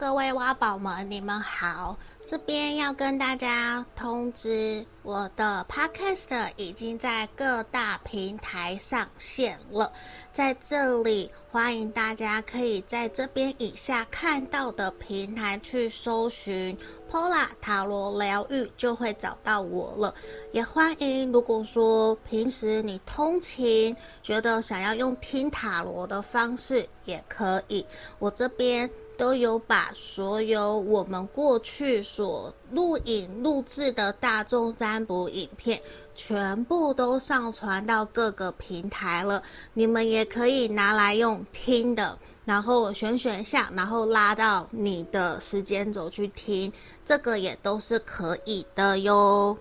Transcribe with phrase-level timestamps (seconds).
[0.00, 1.94] 各位挖宝们，你们好！
[2.26, 9.92] 这边要跟大家通知，我的 Podcast 已经在各大平台上线了。
[10.32, 16.74] 在这里，欢迎大家可以在这边以下看到的平台去搜寻
[17.10, 20.14] Pola 塔罗疗愈，就会找到我了。
[20.52, 27.84] 也欢迎，如果说平时你通勤，觉得想要用听塔罗的方式，也可以。
[28.18, 28.90] 我这边。
[29.20, 35.78] 都有把所有我们过去所录影录制的大众占卜影片，
[36.14, 39.42] 全部都上传到各个平台了。
[39.74, 46.72] 你们也可以拿来用听的，然后选选项，然后拉到你的时间轴去听，
[47.04, 49.54] 这个也都是可以的哟。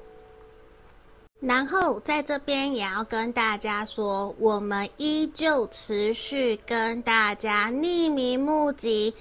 [1.41, 9.13] 然后在这边也要跟大家说，我们依旧持续跟大家匿名募集。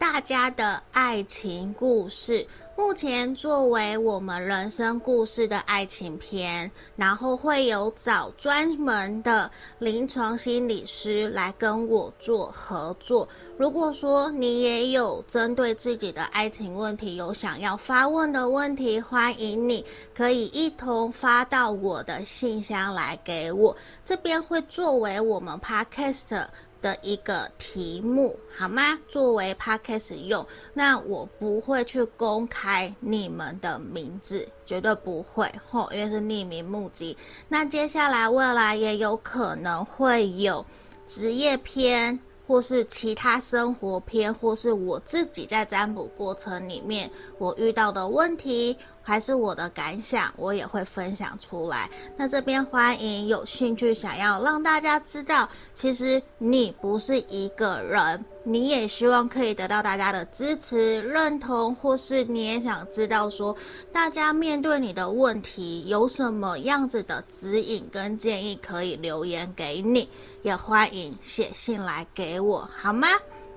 [0.00, 13.28] 大家的爱情故事，目前作为我们人生故事的爱情篇，然后会有找专门的临床心理师来跟我做合作。
[13.58, 19.84] 如果说你也有针对自己的爱情问题有想要发问的问题，欢迎你
[20.14, 26.46] 可以一同发到我的信箱来给我，这边会作为我们 Podcast。
[26.80, 28.98] 的一个题目好吗？
[29.08, 37.16] 作为 podcast 用，那我不会去公开你们的名字，绝对不会吼，因为是匿名募集。
[37.48, 40.64] 那接下来未来也有可能会有
[41.06, 48.76] 职业篇，或是其他生活篇，或是我自己在占卜过程里面我遇到的问题。
[49.10, 51.90] 还是我的感想，我也会分享出来。
[52.16, 63.52] 那这边欢迎有兴趣想要让大家知道，其实你不是一个人，你也希望可以得到大家的支持、认同，或是你也想知道说，
[63.92, 70.08] 大家面对你的问题有什么样子的指引跟建议，可以留言给你，
[70.42, 73.08] 也欢迎写信来给我，好吗？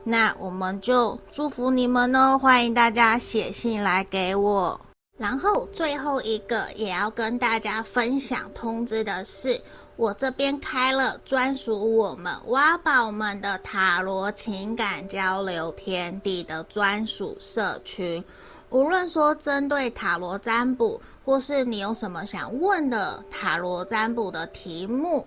[0.04, 4.82] 那我们就祝福你们哦，欢迎大家写信来给我。
[5.24, 9.58] 然后最后一个也要跟大家分享通知的是，
[9.96, 18.22] 我这边开了专属我们挖宝们的塔罗情感交流天地的专属社群。
[18.70, 25.26] 无论说针对塔罗占卜，或是你有什么想问的塔罗占卜的题目，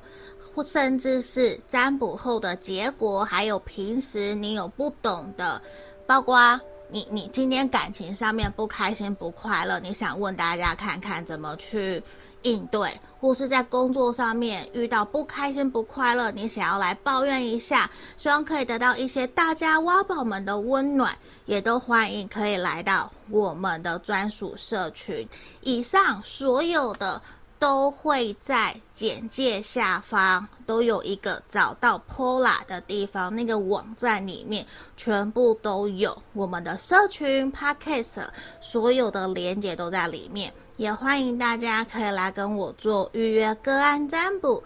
[0.55, 5.59] 或甚至是占卜后的结果，还有平时你有不懂的，
[6.07, 6.61] 包括。
[6.89, 12.03] 你你今天感情上面不开心不快乐，你想问大家看看怎么去
[12.43, 25.29] 应对，或是在工作上面遇到不开心不快乐，你想要来抱怨一下，希望可以得到一些大家挖宝们的温暖，也都欢迎可以来到我们的专属社群。
[25.63, 27.21] 以上所有的。
[27.59, 38.27] 都会在简介下方都有一个找到 Pola 的地方，那个网站里面全部都有我们的社群 Podcast，
[38.61, 44.63] 所有的连接都在里面，也欢迎大家可以来跟我做预约个案占卜。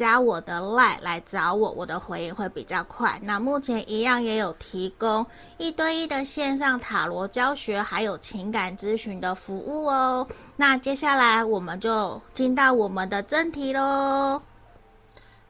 [0.00, 3.20] 加我的 LINE 来找我，我的回应会比较快。
[3.22, 5.26] 那目前一样也有提供
[5.58, 10.26] 一对一的线上塔罗教学，还有情感咨询的服务哦。
[10.56, 14.40] 那接下来我们就进到我们的正题喽。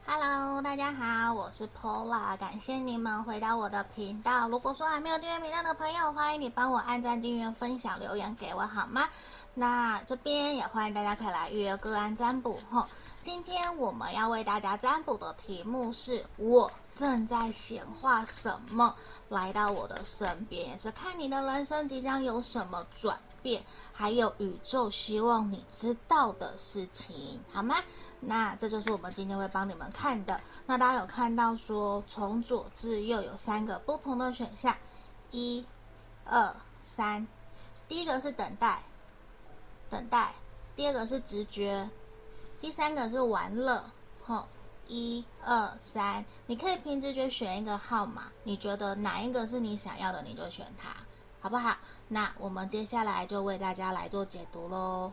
[0.05, 4.49] Hello，大家好，我是 Pola，感谢你们回到我的频道。
[4.49, 9.07] 如果说还没有订阅频道的朋友，欢迎你帮我按赞、订阅、分享、留言给我好吗？
[9.53, 12.85] 那这边也欢迎大家可以来预约个案占卜吼。
[13.21, 18.95] 今天我们要为大家占卜的题目是：我正在显化什么
[19.29, 20.69] 来到我的身边？
[20.69, 27.75] 也是看你的人生即将有什么转变，还有宇宙希望你知道的事情，好吗？
[28.19, 30.41] 那这就是我们今天会帮你们看的。
[30.65, 34.75] 那大家有看到说，从左至右有三个不同的选项，
[35.29, 35.63] 一、
[36.25, 37.27] 二、三。
[37.87, 38.81] 第一个是等待，
[39.91, 40.33] 等待；
[40.75, 41.87] 第二个是直觉。
[42.61, 43.83] 第三个是玩乐，
[44.23, 44.47] 吼，
[44.87, 50.95] 一二三，你可以凭直觉选一个号码，你觉得哪一个是你想要的，你就选它，
[51.41, 51.75] 好不好？
[52.07, 55.11] 那我们接下来就为大家来做解读喽。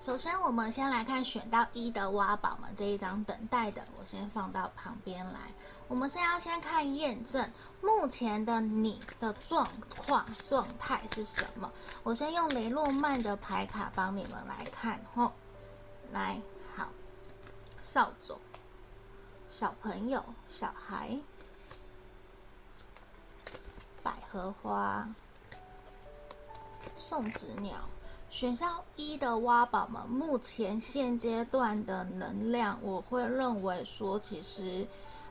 [0.00, 5.38] 首先，我们先来看选到一的挖宝们这一张等待的，我先放到旁边来。
[5.86, 7.50] 我们现在要先看验证
[7.80, 11.70] 目前的你的状况状态是什么。
[12.02, 15.32] 我先用雷诺曼的牌卡帮你们来看吼，
[16.12, 16.40] 来，
[16.74, 16.88] 好，
[17.80, 18.36] 扫帚，
[19.50, 21.18] 小朋友、小孩、
[24.02, 25.08] 百合花、
[26.96, 27.76] 送子鸟。
[28.30, 34.88] 选项一的挖宝们，目前现阶段的能量，我会认为说，其实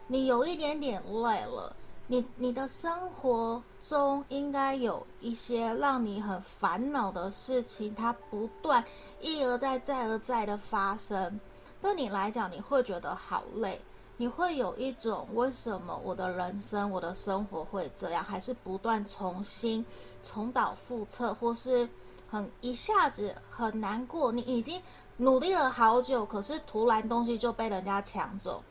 [0.08, 1.76] 你有一点点累了。
[2.08, 8.84] 你你的生活中应该有一些让你很烦恼的事情，它不断
[9.22, 11.40] 一而再再而再的发生，
[11.82, 13.82] 对你来讲，你会觉得好累，
[14.18, 19.84] 你会有一种为什么我的人生、我的生活会这样，还是不断重新
[20.22, 21.88] 重蹈覆辙，或是
[22.30, 24.80] 很一下子很难过，你已经
[25.16, 28.62] 努力了好久，可是突然东西就被人家抢走，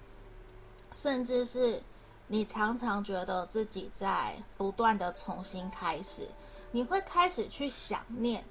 [0.95, 1.83] 甚至是。
[2.29, 6.27] 你常常觉得自己在不断的重新开始，
[6.71, 8.43] 你会开始去想念，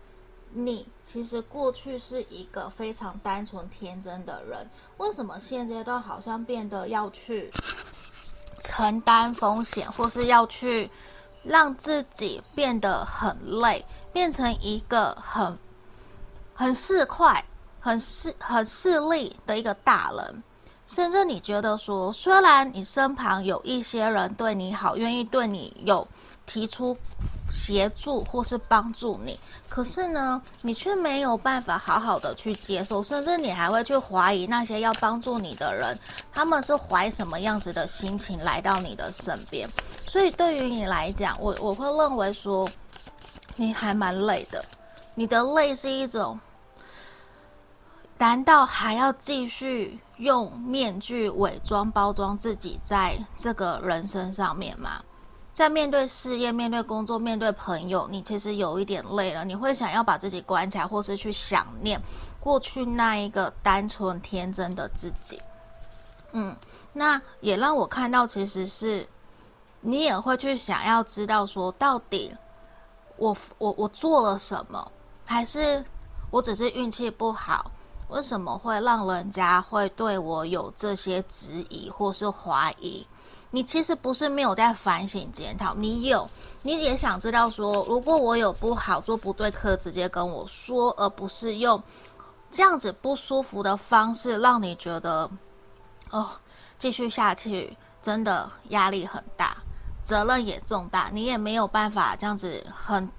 [0.52, 7.50] 你其实过去是一个非常单纯天真的人，为什么现阶段好像变得要去
[8.60, 10.92] 承担风险，或是要去
[11.42, 13.84] 让自己变得很累，
[14.14, 15.58] 变成一个很
[16.54, 17.42] 很市侩、
[17.80, 20.44] 很势很势利的一个大人？
[20.94, 26.06] 甚至你觉得说，虽然你身旁有一些人对你好，愿意对你有
[26.46, 26.98] 提出
[27.50, 29.40] 协助或是帮助你，
[29.70, 35.98] 可是呢，你却没有办法好好的去接受，甚至你还会去怀疑那些要帮助你的人，
[36.30, 39.70] 他们是怀什么样子的心情来到你的身边。
[40.06, 42.70] 所以对于你来讲，我我会认为说，
[43.56, 44.62] 你还蛮累的，
[45.16, 46.38] 你的累是一种。
[48.22, 55.02] 难道还要继续用面具伪装包装自己在这个人生上面吗？
[55.52, 59.44] 在面对事业、面对工作、面对朋友，你其实有一点累了。
[59.44, 62.00] 你会想要把自己关起来，或是去想念
[62.40, 65.42] 过去那一个单纯天真的自己。
[66.34, 66.56] 嗯，
[66.94, 69.04] 那也让我看到，其实是
[69.80, 72.32] 你也会去想要知道，说到底
[73.18, 74.92] 我我我做了什么，
[75.26, 75.84] 还是
[76.30, 77.72] 我只是运气不好？
[78.12, 83.08] 为什么会让人家会对我有这些质疑或是怀疑？
[83.50, 86.30] 你其实不是没有在反省检讨，你有，
[86.62, 91.81] 你也想知道说，如果我有不好做不对，可直接跟我说，而不是用
[92.50, 95.30] 这样子不舒服的方式让你觉得，
[96.10, 96.30] 哦，
[96.78, 99.56] 继续下去真的压力很大，
[100.04, 103.10] 责任也重大，你也没有办法这样子很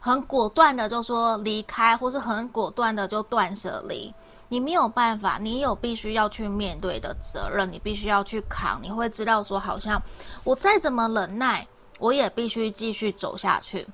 [0.00, 4.14] 很果断的就说离开，或是很果断的就断舍离。
[4.48, 8.80] 你没有办法，你有必须要去面对的责任，你必须要去扛。
[8.82, 10.00] 你会知道说，好像
[10.42, 11.66] 我再怎么忍耐，
[11.98, 13.86] 我也必须继续走下去，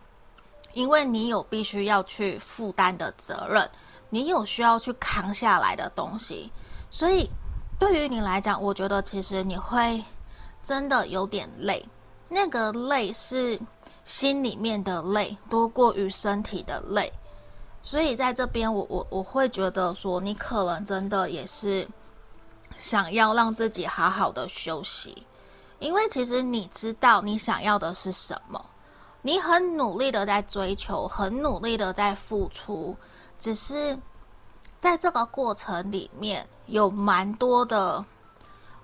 [0.73, 3.69] 因为你有必须要去负担的责任，
[4.11, 6.53] 你有需要去扛下来的东西。
[6.89, 7.29] 所以，
[7.77, 10.05] 对于你来讲，我觉得其实你会
[10.63, 11.85] 真的有点累，
[12.29, 13.59] 那个累是
[14.05, 17.13] 心里面的累，多过于身体的累。
[17.83, 21.87] 所以在这边我，我我会觉得说，你可能真的也是
[22.79, 25.27] 想要让自己好好的休息，
[25.81, 28.65] 因为其实你知道你想要的是什么，
[29.21, 32.97] 你很努力的在追求，很努力的在付出，
[33.39, 33.99] 只是
[34.79, 38.03] 在这个过程里面有蛮多的，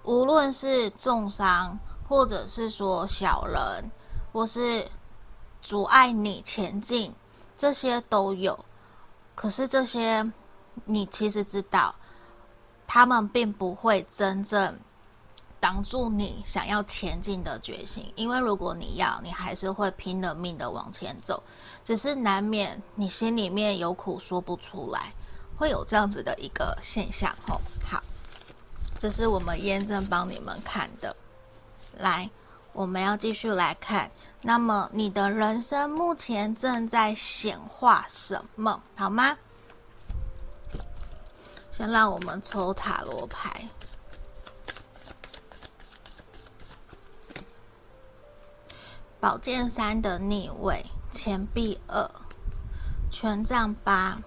[0.02, 3.90] 无论是重伤，或者是说小人，
[4.30, 4.86] 或是
[5.62, 7.14] 阻碍你前进，
[7.56, 8.64] 这些都有。
[9.34, 10.30] 可是这些，
[10.84, 11.94] 你其实知道，
[12.86, 14.78] 他们并不会真正
[15.58, 18.12] 挡住你想要前进的决心。
[18.16, 21.42] 因为如果你要，你还是会拼了命的往前走，
[21.84, 25.12] 只是难免你心里面有苦说不出来，
[25.56, 27.34] 会有这样子的一个现象。
[27.46, 28.02] 吼，好，
[28.98, 31.14] 这是我们验证帮你们看的。
[31.98, 32.28] 来，
[32.72, 34.10] 我们要继续来看。
[34.42, 38.82] 那么你的人生目前正在显化什么？
[38.96, 39.36] 好吗？
[41.70, 43.64] 先让我们抽塔罗牌。
[49.20, 50.82] 宝剑三的逆位，
[51.12, 52.10] 钱币二，
[53.10, 54.18] 权杖八，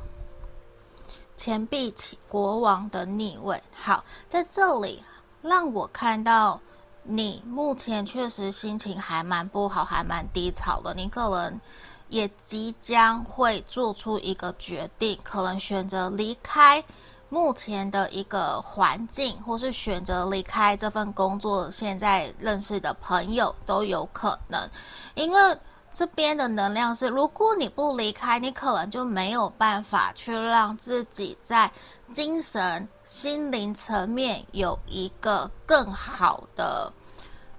[1.35, 3.61] 钱币七，国王的逆位。
[3.75, 5.03] 好，在这里
[5.41, 6.61] 让我看到。
[7.03, 10.93] 你目前确实心情还蛮不好，还蛮低潮的。
[10.93, 11.59] 你可能
[12.07, 16.83] 也即将会做出一个决定，可能选择离开
[17.29, 21.69] 目前的一个环境，或是选择离开这份工作。
[21.69, 24.69] 现在认识的朋友都有可能，
[25.15, 25.57] 因为
[25.91, 31.71] 这边的能量是，如果你不离开，你可能就没有办法去让自己在
[32.13, 36.91] 精神、心灵层面有一个更好的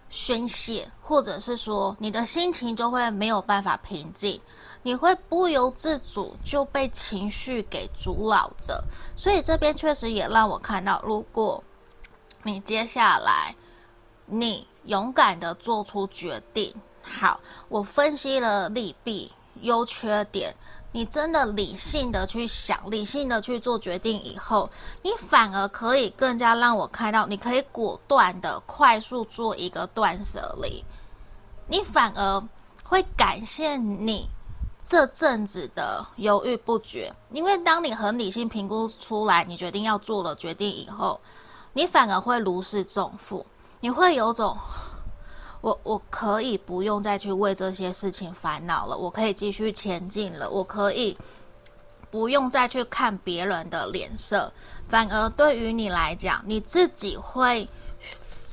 [0.09, 4.41] 宣泄，或者是说你的心情就会没有办法平静，
[4.83, 8.83] 你会不由自主就被情绪给阻扰着。
[9.17, 11.63] 所以这边确实也让我看到，如果
[12.43, 13.55] 你接下来
[14.27, 16.75] 你勇敢的做出决定。
[17.03, 19.31] 好，我分析了利弊、
[19.61, 20.55] 优缺点。
[20.95, 24.71] 你真的理性的去想，理性的去做决定以后，
[25.03, 30.85] 你反而可以更加让我看到，你可以果断的、快速做一个断舍离。
[31.67, 32.49] 你反而
[32.85, 34.31] 会感谢你
[34.87, 41.21] 这阵子的犹豫不决，因为当你很理性评估出来，你决定要做了决定以后，
[41.73, 43.45] 你反而会如释重负，
[43.81, 44.57] 你会有种。
[45.65, 51.17] 我我可以不用再去为这些事情烦恼了，我可以继续前进了，我可以
[52.11, 54.53] 不用再去看别人的脸色，
[54.91, 57.67] 反而对于你来讲，你自己会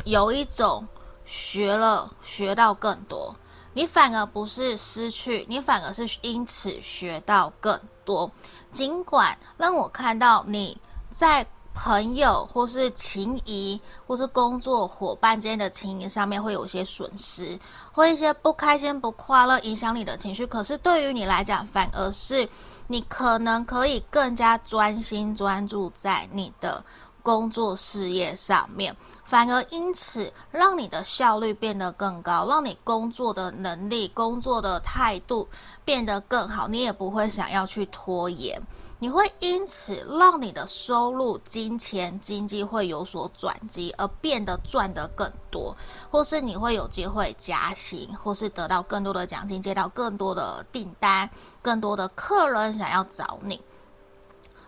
[0.05, 0.87] 有一种
[1.25, 3.35] 学了学到更多，
[3.73, 8.31] 你反而不是失去，你反而是因此学到更多。
[8.71, 10.79] 尽管让我看到你
[11.11, 11.45] 在。
[11.73, 17.57] 朋友或是情谊，或是工作伙伴之间的情谊上面会有一些损失，
[17.91, 20.45] 或一些不开心、不快乐，影响你的情绪。
[20.45, 22.47] 可是对于你来讲，反而是
[22.87, 26.83] 你可能可以更加专心专注在你的
[27.23, 35.47] 工作事业上面，反而因此让你的效率变得更高，让你工作的能力、工作的态度
[35.85, 38.61] 变得更好，你也不会想要去拖延。
[39.01, 45.75] 你会因此让你的收入、金钱、经济会有所转机，而变得赚得更多，
[46.11, 51.27] 或是你会有机会加薪，或是得到更多的奖金，接到更多的订单，
[51.63, 53.59] 更多的客人想要找你。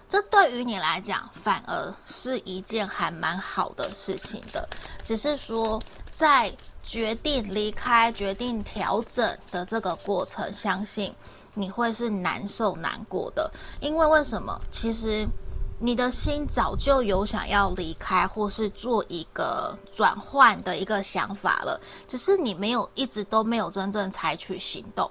[0.10, 4.68] 这对于你来讲，反而是一件还蛮好的事情的。
[5.04, 5.80] 只是说，
[6.12, 11.13] 在决定离开、决定调整的这个过程，相信。
[11.53, 14.60] 你会是难受难过的，因为为什么？
[14.72, 15.27] 其实
[15.79, 25.10] 你的心早就有想要离开或是做一个转换的一个想法了，只是你没有一直都没有真正采取行动。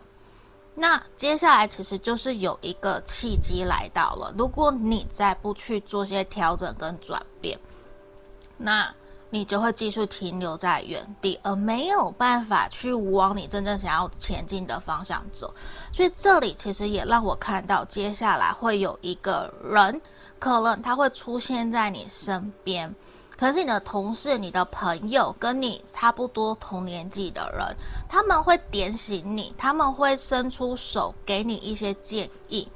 [0.74, 7.58] 那接下来其实就是有一个契机来到了，如果你再不去做些调整跟转变，
[8.56, 8.92] 那。
[9.34, 15.52] 你就会继续停留在原地，而没有办法去往你真正想要前进的方向走。
[15.90, 19.98] 所以这里其实也让我看到，接下来会有一个人，
[20.38, 22.94] 可能他会出现在你身边，
[23.38, 27.74] 可是你的同事、你的朋友，跟你差不多同年纪的人，
[28.10, 32.68] 他们会点醒你，他们会伸出手给你一些建议。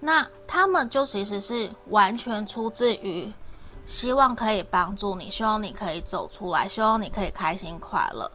[0.00, 3.32] 那他们就其实是完全出自于。
[3.86, 8.30] 希望可以帮助你，希望你可以走出来，希望你可以开心快乐。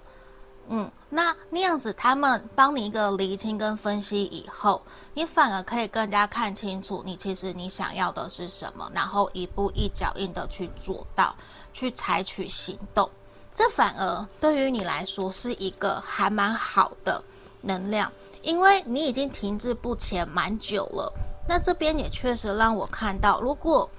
[0.69, 4.81] 嗯，那那样子，他们帮你一个厘清跟分析以后，
[5.13, 11.35] 你反而可以更加看清楚你其实你想要的是什么，然后一步一脚印的去做到，
[11.73, 13.09] 去采取行动。
[13.53, 17.21] 这反而对于你来说是一个还蛮好的
[17.59, 18.09] 能量，
[18.41, 21.11] 因为你已经停滞不前蛮久了。
[21.49, 23.89] 那这边也确实让我看到，如果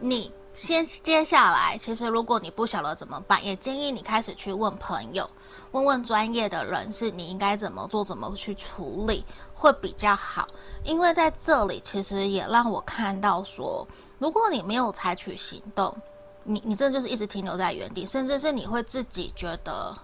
[0.00, 5.28] 你先接下来，其实如果你不晓得怎么办，也建议你开始去问朋友，
[5.72, 10.48] 问问专业的人士，你应该怎么做，怎么去处理会比较好。
[10.82, 13.86] 因为在这里，其实也让我看到说，
[14.18, 15.94] 如果你没有采取行动，
[16.42, 19.94] 你你这就是一直停留在原地，甚至是你会自己觉得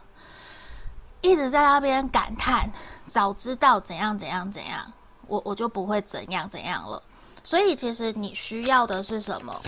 [1.23, 2.71] 一直在那边感叹，
[3.07, 4.93] 早知道怎样怎样怎样，
[5.27, 7.03] 我我就不会怎样怎样了。
[7.47, 9.63] 所以，其实你需要的是什么？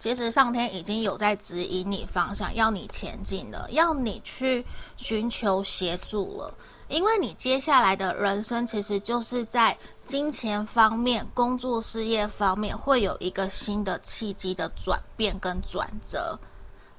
[0.00, 4.66] 其实上天已经有在指引你方向，要你前进了，要你去
[4.96, 6.52] 寻求协助了。
[6.88, 16.36] 因为你接下来的人生，其实就是在金钱方面、工作事业方面，会有一个新的契机的转变跟转折。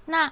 [0.05, 0.31] 那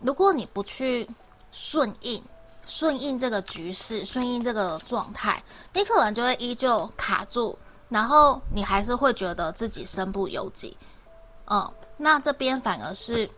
[0.00, 1.08] 如果你不去
[1.50, 2.22] 顺应、
[2.66, 5.42] 顺应这个局势、顺应这个状态，
[5.72, 7.58] 你可能就会依旧卡住，
[7.90, 10.74] 然后你还是会觉得自己身不由己，
[11.44, 11.70] 嗯。
[12.02, 13.28] 那这边反而是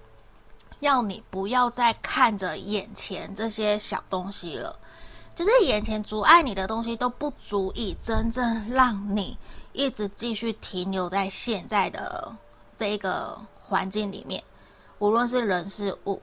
[0.79, 4.79] 要你不要再看着眼前这些小东西了，
[5.35, 9.37] 就是眼前阻碍你的东西都不足以真正让你
[9.73, 12.33] 一直继续停留在现在的
[12.79, 14.41] 这个环境里面，
[15.01, 16.23] 无论是人是物，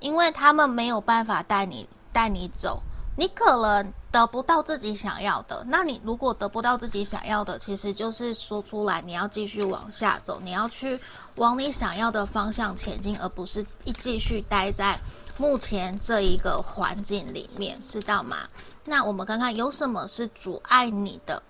[0.00, 2.82] 因为他们没有办法带你带你走，
[3.18, 5.64] 你可能得不到自己想要的。
[5.66, 10.96] 那你如果得不到自己想要的，其实就是说出来，你要继续往下走，你要去
[11.34, 14.96] 往你想要的方向前进，而不是一继续待在
[15.36, 18.48] 目前这一个环境里面，知道吗？
[18.84, 21.42] 那我们看看有什么是阻碍你的？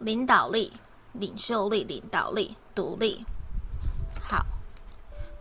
[0.00, 0.70] 领导力、
[1.14, 3.24] 领袖力、领导力、独立，
[4.28, 4.44] 好，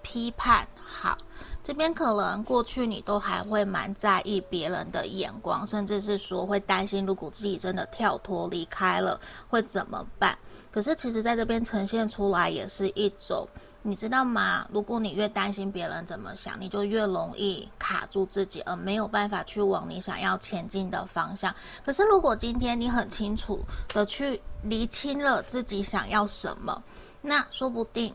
[0.01, 1.17] 批判，好。
[1.65, 9.19] 这边可能过去你都还会蛮在意别人的眼光，甚至是说会担心，如果自己真的跳脱离开了
[9.49, 10.37] 会怎么办？
[10.71, 13.47] 可是其实在这边呈现出来也是一种，
[13.81, 14.67] 你知道吗？
[14.71, 21.51] 如果你越担心别人怎么想，你就越容易卡住自己，而没有办法去往你想要前进的方向。
[21.83, 23.59] 可是如果今天你很清楚
[23.91, 26.79] 的去厘清了自己想要什么，
[27.23, 28.13] 那说不定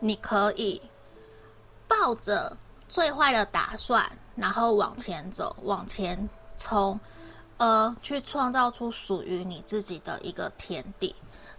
[0.00, 0.82] 你可以。
[1.88, 2.56] 抱着
[2.88, 6.28] 最坏的打算，然后往前走，往前
[6.58, 6.98] 冲，
[7.58, 11.14] 呃，去创造出属于你自己的一个天地。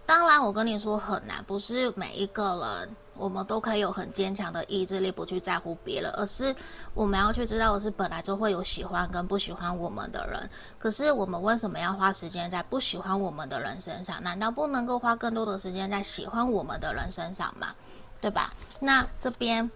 [0.06, 6.54] 当然，我跟你说很难，不是每一个人我们都可以有很坚强的意志力，不去在乎别人，而是
[6.94, 10.48] 我们要去知道的是，本来就会有喜欢跟不喜欢我们的人。
[10.78, 14.22] 可是，我们为什么要花时间在不喜欢我们的人身上？
[14.22, 17.74] 难道不能够花更多的时间在喜欢我们的人身上吗？
[18.18, 18.54] 对吧？
[18.80, 19.70] 那这边。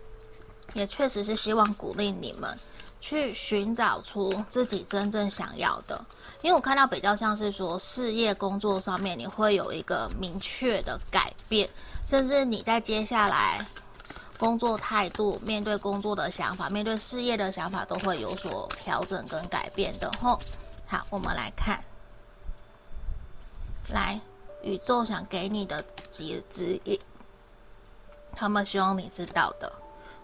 [0.75, 2.59] 也确实是希望鼓励你们
[3.01, 6.03] 去寻找出自己真正想要的，
[6.41, 11.69] 因为我看到比较像是说事业工作上面你会有一个明确的改变，
[12.07, 13.67] 甚至你在接下来
[14.39, 20.11] 工作态度、面对工作的想法、面对事业的想法都会有所调整跟改变的。
[20.21, 20.39] 吼，
[20.87, 21.83] 好，我们来看，
[23.89, 24.21] 来
[24.63, 26.99] 宇宙想给你的几指引，
[28.33, 29.73] 他们希望你知道的。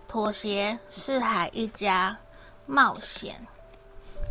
[0.09, 2.17] 妥协，四海一家，
[2.65, 3.39] 冒险，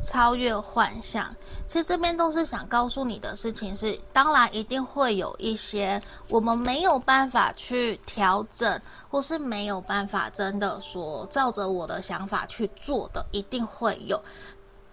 [0.01, 1.33] 超越幻象。
[1.67, 14.19] 其实这边都是想告诉你的事情是，当然一定会有一些我们没有办法去调整，或是没有办法真的说照着我的想法去做的，一定会有。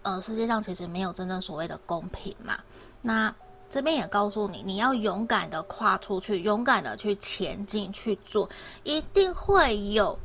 [0.02, 2.58] 呃，世界上其实没有真正所谓的公平嘛。
[3.00, 3.34] 那
[3.70, 8.46] 这边也告诉你，你要勇敢的跨出去，勇敢的去前进去做，
[8.82, 10.18] 一定会有。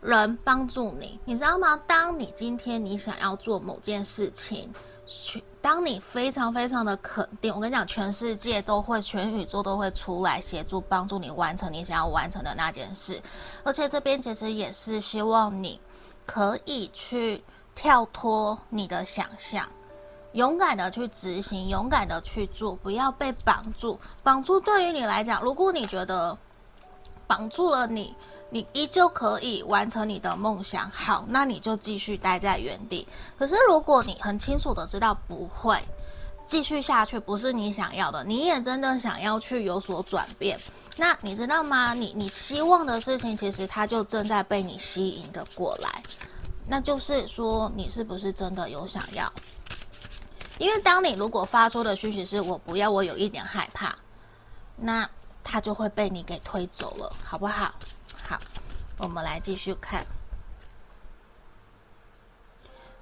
[0.00, 1.76] 人帮助你，你知道吗？
[1.86, 4.72] 当你今天你想要做某件事情，
[5.06, 13.20] 去当你非常非常的肯定，我跟你讲，全世界都会，全宇宙都会出来协助帮助你完成你想要完成的那件事。
[13.64, 15.80] 而且这边其实也是希望你
[16.24, 17.42] 可以去
[17.74, 19.68] 跳脱你的想象，
[20.32, 23.98] 勇敢的去执行，勇敢的去做，不要被绑住。
[24.22, 26.38] 绑住对于你来讲，如果你觉得
[27.26, 28.14] 绑住了你。
[28.50, 33.06] 你依旧可以完成你的梦想，好，那你就继续待在原地。
[33.38, 35.78] 可是如果你很清楚的知道不会
[36.46, 40.58] 继续下去，不是你想要的，你也真的想要去有所转变，
[40.96, 41.92] 那你知道吗？
[41.92, 46.02] 你你希望的事情，其实它就正在被你吸引的过来。
[46.66, 49.30] 那就是说，你是不是真的有想要？
[50.58, 53.94] 因为当你如果发出的讯息是我不要，我有一点害怕，
[54.74, 55.08] 那
[55.44, 57.72] 它就会被你给推走了，好不好？
[58.28, 58.38] 好，
[58.98, 60.04] 我们来继续看。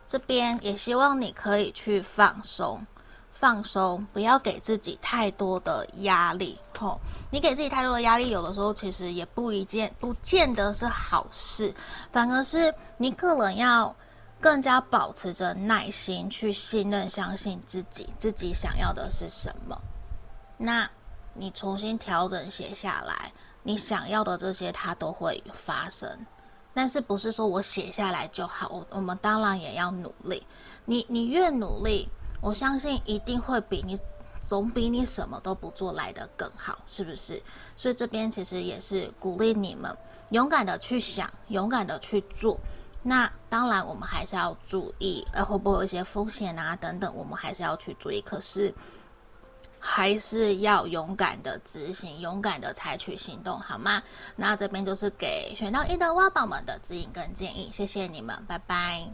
[0.07, 2.87] 这边也希望你可以去放松，
[3.33, 6.57] 放松，不要给自己太多的压力。
[6.79, 11.75] 吼、你给自己太多的压力，有的时候其实也不一件，不见得是好事，
[12.13, 13.93] 反而是你可能要
[14.41, 19.77] 更加保持着耐心，去信任、相信自己，自己想要的是什么。
[20.57, 20.89] 那
[21.35, 23.33] 你重新调整，写下来。
[23.67, 26.09] 你想要的这些，它都会发生，
[26.73, 28.69] 但是不是说我写下来就好？
[28.69, 30.47] 我我们当然也要努力。
[30.85, 32.09] 你你越努力，
[32.41, 33.99] 我相信一定会比你
[34.41, 37.43] 总比你什么都不做来得更好，是不是？
[37.77, 39.93] 所以这边其实也是鼓励你们
[40.31, 42.57] 勇敢的去想，勇敢的去做。
[43.03, 48.21] 那当然，我们还是要注意，呃，会不会有一些风险啊等等，我们还是要去注意。
[48.21, 48.73] 可是。
[49.89, 54.03] 还是要勇敢的执行，勇敢的采取行动，好吗？
[54.35, 59.09] 那这边就是给选到一的挖宝们的指引跟建议，谢谢你们，拜拜。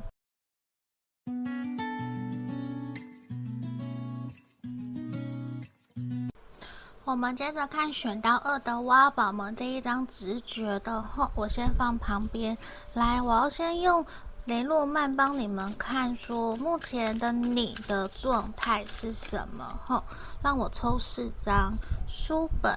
[7.04, 12.56] 我们接着看选到二的挖宝们这一张直觉的话，我先放旁边
[12.94, 14.04] 来，我要先用。
[14.46, 19.78] 雷诺曼帮你们看，说目前的你的状态是什么？
[19.86, 20.02] 吼，
[20.42, 21.72] 让我抽四张
[22.08, 22.76] 书本，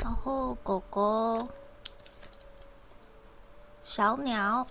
[0.00, 1.48] 然后狗狗、
[3.82, 4.64] 小鸟、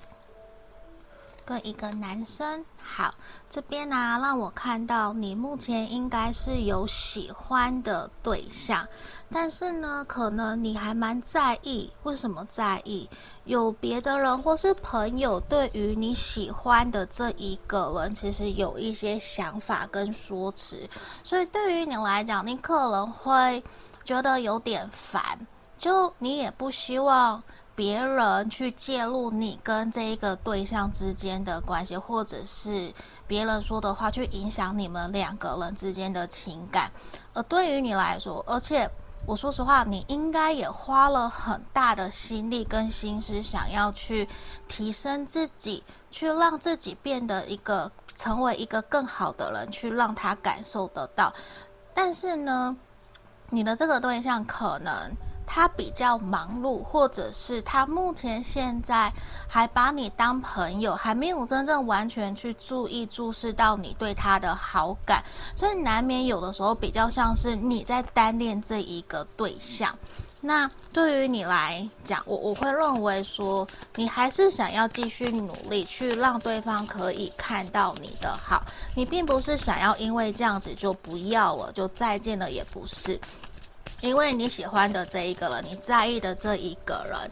[1.48, 2.66] 跟一个男生。
[2.78, 3.14] 好，
[3.50, 8.86] 这边呢、让我看到你目前应该是有喜欢的对象，
[9.32, 11.90] 但是呢，可能你还蛮在意。
[12.04, 13.10] 为什么在意？
[13.46, 20.90] 有别的人或是朋友对于你喜欢的这一个人，其实有一些想法跟说辞，
[21.24, 23.64] 所以对于你来讲，你可能会
[24.04, 25.40] 觉得有点烦，
[25.78, 27.42] 就你也不希望。
[27.78, 32.92] 别人去介入你跟这一个对象之间的关系，或者是
[33.28, 36.92] 别人说的话去影响你们两个人之间的情感。
[37.36, 38.90] 而对于你来说，而且
[39.28, 44.28] 我说实话，你应该也花了很大的心力跟心思，想要去
[44.68, 51.32] 提升自己，去让自己变得一个成为一个更好的人，去让他感受得到。
[51.94, 52.76] 但是呢，
[53.52, 55.12] 你的这个对象可能。
[55.48, 59.12] 他比较忙碌，或者是他目前现在
[59.48, 65.24] 还把你当朋友，还没有真正完全去注意注视到你对他的好感，
[65.56, 69.90] 所以难免有的时候比较像是你在单恋这一个对象。
[70.40, 78.62] 那对于你来讲，我我会认为说，你还是想要继续努力去让对方可以看到你的好，
[78.94, 83.20] 你并不是想要因为这样子就不要了，就再见了，也不是。
[84.08, 87.30] 因为你喜欢的这一个人，你在意的这一个人，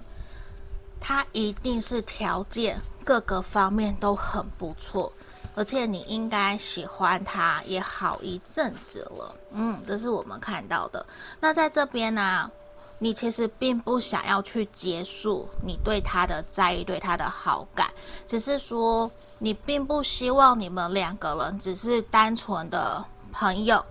[0.99, 5.09] 他一定是条件各个方面都很不错，
[5.55, 9.35] 而且你应该喜欢他也好一阵子了。
[9.51, 11.05] 嗯，这是我们看到的。
[11.39, 12.51] 那在这边呢、
[12.99, 17.89] 你其实并不想要去结束你对他的在意、对他的好感，
[18.27, 19.09] 只是说
[19.39, 23.81] 你并不希望你们两个人只是单纯的朋友，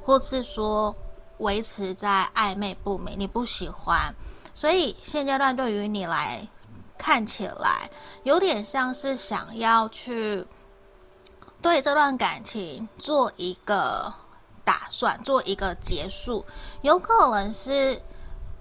[0.00, 0.94] 或是说。
[1.40, 4.14] 维持在暧昧不明，你不喜欢，
[4.54, 6.48] 所以现阶段对于你来
[6.96, 7.90] 看起来，
[8.22, 10.46] 有点像是想要去
[11.60, 14.10] 对这段感情做一个
[14.64, 16.44] 打算，做一个结束，
[16.82, 18.00] 有可能是。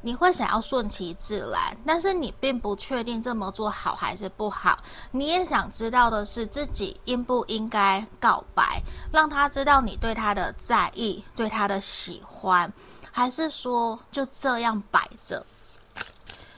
[0.02, 4.80] 你会想要顺其自然，但是你并不确定这么做好还是不好。
[5.12, 8.82] 你也想知道的是自己应不应该告白，
[9.12, 12.72] 让他知道你对他的在意，对他的喜欢，
[13.12, 15.46] 还是说就这样摆着？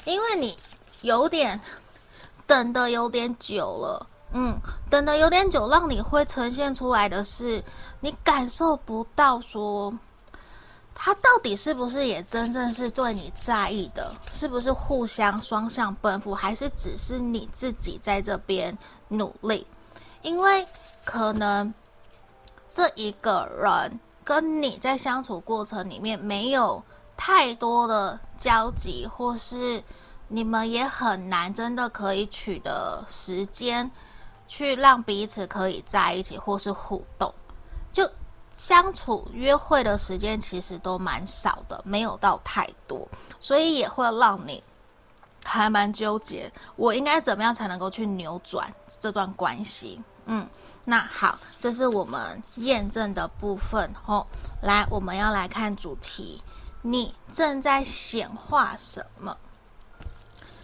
[0.05, 0.55] 因为你
[1.01, 1.59] 有点
[2.45, 4.55] 等得有点久了，嗯，
[4.89, 7.63] 等得有点久，让你会呈现出来的是
[7.99, 9.91] 你感受不到说。
[10.93, 14.13] 他到底是不是也真正是对你在意的？
[14.31, 18.77] 是不是互相双向奔赴，还是只是你自己在这边
[19.07, 19.65] 努力？
[20.21, 20.65] 因为
[21.03, 21.73] 可能
[22.69, 26.83] 这一个人跟你在相处过程里面没有
[27.17, 29.83] 太多的交集，或是
[30.27, 33.89] 你们也很难真的可以取得时间
[34.47, 37.33] 去让彼此可以在一起，或是互动，
[37.91, 38.07] 就。
[38.61, 43.07] 相处约会的时间其实都蛮少的，没有到太多，
[43.39, 44.63] 所以也会让你
[45.43, 46.49] 还蛮纠结。
[46.75, 49.99] 我应该怎么样才能够去扭转这段关系？
[50.27, 50.47] 嗯，
[50.85, 54.23] 那好，这是我们验证的部分哦。
[54.61, 56.43] 来，我们要来看主题，
[56.83, 59.35] 你正在显化什么？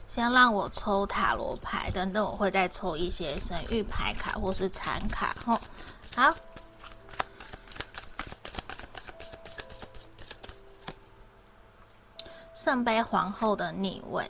[0.08, 5.36] 先让我抽塔罗牌，等等我会再抽一些神谕牌卡或是残卡。
[5.44, 5.60] 吼，
[6.16, 6.32] 好。
[12.68, 14.30] 圣杯皇后的逆位，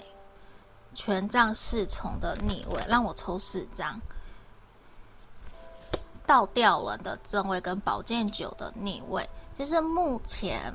[0.94, 4.00] 权杖侍从的逆位，让我抽四张。
[6.24, 10.72] 倒吊人的正位跟宝剑九的逆位，就是目前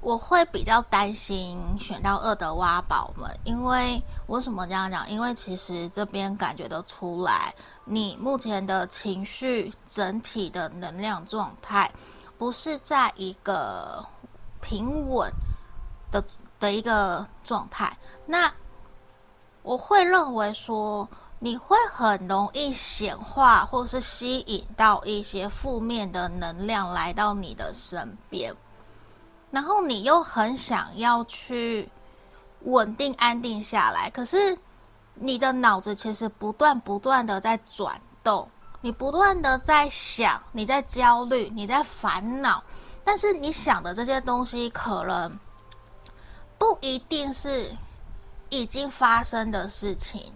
[0.00, 5.06] 我会比较担心选到二的挖宝们，因为为什么这样讲？
[5.10, 11.92] 因为其实这边感觉得出来，你目前的情绪整体的能量状态
[12.38, 14.02] 不是在一个
[14.62, 15.30] 平稳
[16.10, 16.24] 的。
[16.60, 18.52] 的一个状态，那
[19.62, 28.54] 我会认为说，你会很容易显化，或是吸引到一些负面的能量来到你的身边，
[29.50, 31.88] 然后你又很想要去
[32.62, 34.58] 稳定安定下来，可是
[35.14, 38.48] 你的脑子其实不断不断的在转动，
[38.80, 42.62] 你不断的在想，你在焦虑，你在烦恼，
[43.04, 45.38] 但是你想的这些东西可能。
[46.58, 47.70] 不一定是
[48.50, 50.32] 已经发生的事情，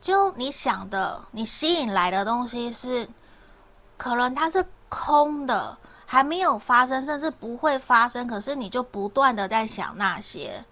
[0.00, 3.08] 就你想的，你吸引来的东西是，
[3.96, 8.26] 可能它是空的，还没有发生，甚至不会发生。
[8.26, 10.64] 可是你就不断的在想那些，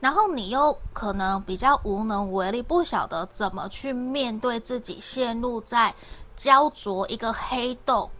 [0.00, 5.94] 然后你又可能比较无能为力，不晓得怎么去面对自己，陷入在
[6.34, 8.10] 焦灼一个黑洞，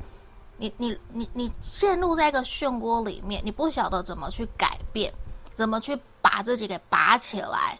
[0.58, 5.12] 你你你你陷入在一个漩涡里面，你不晓得怎么去改变，
[5.54, 7.78] 怎么去把自己给拔起来，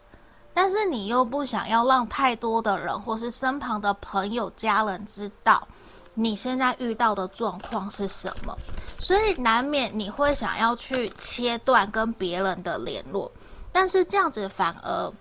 [0.53, 5.67] 但是你又不想要让太多的人或是身旁的朋友、家人知道
[6.15, 8.55] 你现在遇到的状况是什么，
[8.99, 13.31] 所以难免你会想要去切断跟别人的联络。
[13.73, 15.13] 但是这样子反而，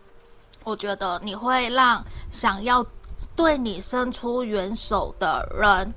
[0.65, 2.85] 我觉得你会让想要
[3.35, 5.93] 对你伸出援手的人，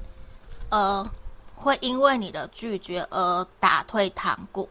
[0.69, 1.05] 呃，
[1.57, 4.69] 会因为你的拒绝而打退堂鼓。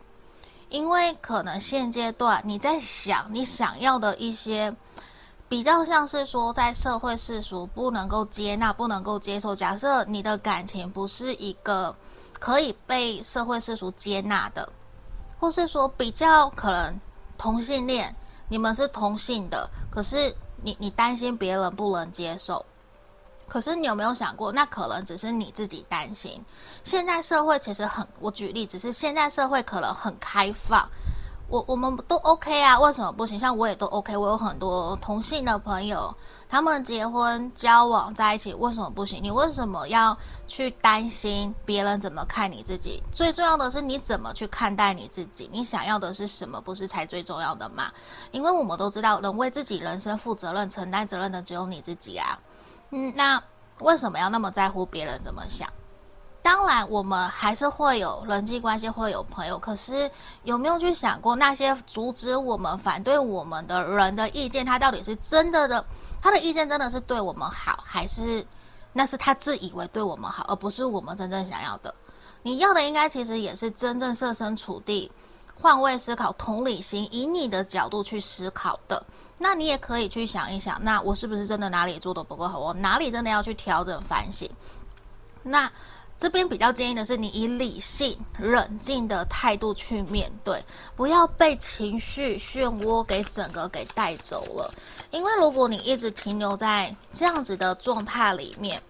[0.74, 4.76] 因为可能现阶段你在想你想要的一些，
[5.48, 9.56] 比较像是说在社会世俗不能够接纳、不能够接受。
[9.56, 11.96] 假设你的感情不是一个
[12.40, 14.68] 可以被社会世俗接纳的，
[15.40, 17.00] 或是说比较可能。
[17.36, 18.16] 同性恋，
[18.48, 22.66] 你们是同性的，可是你你担心别人不能接受，
[23.54, 26.44] 可是你有没有想过，那可能只是你自己担心。
[26.84, 30.90] 现在社会其实很，我举例，只是现在社会可能很开放。
[31.50, 33.38] 我我们都 OK 啊，为什么不行？
[33.40, 36.12] 像我也都 OK，我有很多同性的朋友，
[36.50, 39.22] 他们结婚交往在一起，为什么不行？
[39.22, 43.04] 你为什么要去担心别人怎么看你自己？
[43.12, 45.48] 最重要的是你怎么去看待你自己？
[45.54, 46.60] 你想要的是什么？
[46.60, 47.92] 不是才最重要的吗？
[48.32, 52.40] 因为我们都知道，能为自己人生负责任、承担责任的只有你自己啊。
[52.94, 53.42] 嗯，那
[53.80, 55.68] 为什么要那么在乎别人怎么想？
[56.44, 59.58] 当然，我们还是会有人际关系，会有朋友。
[59.58, 60.12] 可是，
[60.44, 64.64] 有没有去想过那些阻止我们、反对我们的人的意见？
[64.64, 65.84] 他到底是真的的？
[66.22, 68.46] 他的意见真的是对我们好，还是
[68.92, 71.94] 那是他自以为对我们好，而不是我们真正想要的？
[72.44, 75.10] 你要的应该其实也是真正设身处地、
[75.64, 79.02] 换位思考、同理心，以你的角度去思考的。
[79.38, 82.60] 那你也可以去想一想，那我是不是真的哪里做的不够好？
[82.60, 84.50] 我哪里真的要去调整、反省？
[85.42, 85.72] 那。
[86.16, 90.64] 这边比较建议的是，你以理性、冷静的态度去面对，
[90.96, 94.74] 不要被情绪漩涡给整个给带走了。
[95.12, 98.82] 因为如果你一直停留在这样子的状态里面，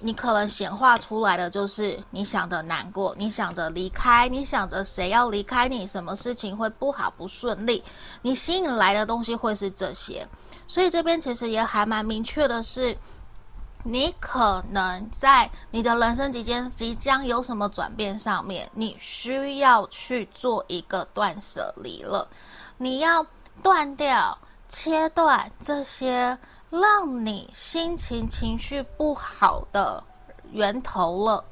[0.00, 7.82] 你可能显化出来的就是你想的难过，你想着离开，你想着谁要离开你，什么事情会不好不顺利，
[8.22, 10.26] 你吸引来的东西会是这些。
[10.66, 12.96] 所以这边其实也还蛮明确的是。
[13.84, 22.28] 你可能在你的人生即将即将有什么转变上面，你需要去做一个断舍离了。
[22.78, 23.24] 你要
[23.62, 24.36] 断掉、
[24.68, 26.36] 切断这些
[26.70, 30.02] 让你心情情绪不好的
[30.52, 31.44] 源头了。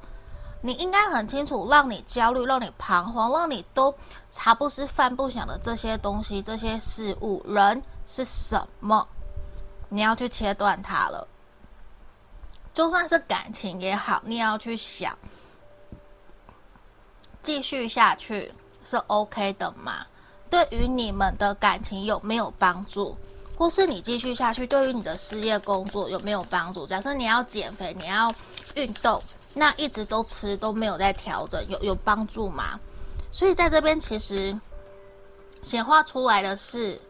[0.62, 3.94] 你应该很清楚，让你焦虑、让你彷徨、让你都
[4.30, 9.06] 茶不思饭不想的这些东西、这些事物、人是什么？
[9.88, 11.26] 你要去切断它了。
[12.74, 15.16] 就算是感情也好，你也要去想，
[17.42, 18.52] 继续下去
[18.84, 20.04] 是 OK 的吗？
[20.50, 23.16] 对于你们的感情有没有帮助？
[23.56, 26.86] 或是你继续下去，对于你的事业工作有没有帮助？
[26.86, 28.32] 假设你要减肥，你要
[28.74, 29.22] 运动，
[29.54, 32.78] 那一直都吃都没有在调整，有有帮助吗？
[33.32, 34.58] 所以在这边其实
[35.62, 37.00] 显化出来的是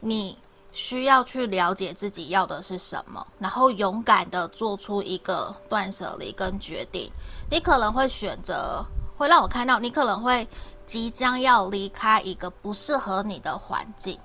[0.00, 0.36] 你。
[0.74, 7.12] 需要去了解自己要的是什么，然后勇敢的做出一个断舍离跟决定。
[7.50, 8.82] 你可能会选择，
[9.18, 10.48] 会让我看到你可能会
[10.86, 14.18] 即将要离开一个不适合你的环境，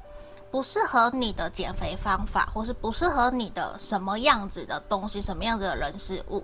[0.50, 6.44] 不适合你的减肥方法，或是不适合你的什么样子的东西，什么样子的人事物，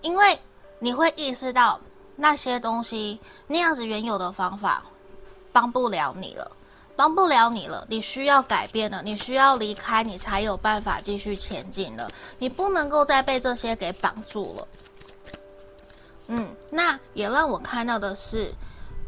[0.00, 0.38] 因为
[0.78, 1.80] 你会意识到
[2.16, 4.82] 那些东西那样子原有的方法
[5.52, 6.50] 帮不了你了。
[6.96, 12.08] 帮不了你了，你需要改变了，你需要离开，你才有办法继续前进了。
[12.38, 14.68] 你不能够再被这些给绑住了。
[16.28, 18.54] 嗯，那也让我看到的是，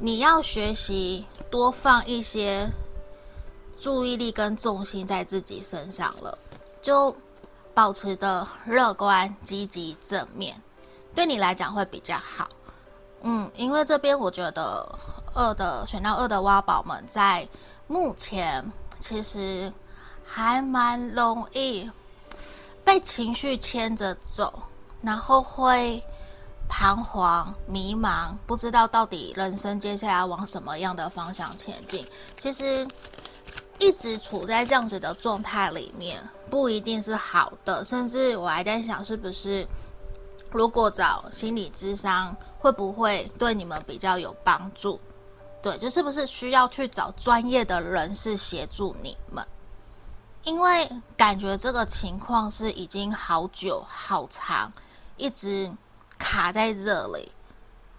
[0.00, 2.68] 你要学习多放一些
[3.78, 6.36] 注意力跟重心在自己身上了，
[6.80, 7.14] 就
[7.74, 10.60] 保持着乐观、积极、正面，
[11.14, 12.48] 对你来讲会比较好。
[13.22, 14.86] 嗯，因为这边我觉得
[15.34, 17.46] 二的选到二的挖宝们在。
[17.88, 19.72] 目前其实
[20.24, 21.88] 还蛮容易
[22.82, 24.60] 被情绪牵着走，
[25.00, 26.02] 然后会
[26.68, 32.04] 彷徨、迷茫，不知道到底人生接下来往什么样的方向前进。
[32.40, 32.84] 其实
[33.78, 39.66] 一直处在这样子的状态里面，不一定是好的，甚至我还在想，是不是
[40.50, 44.98] 如果找心理咨商，会不会对你们比较有帮助？
[45.62, 49.44] 对，就是不是需要去找专业的人士协助你们？
[50.44, 54.72] 因为感觉这个情况是已经好久好长，
[55.16, 55.70] 一直
[56.16, 57.32] 卡在这里。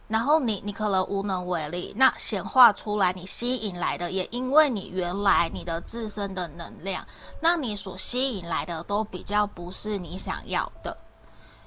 [0.07, 7.05] 然后你你可能无能为力，那显化出来你吸引来的，也因为你原来你的自身的能量，
[7.41, 10.95] 那你所吸引来的都比较不是你想要的，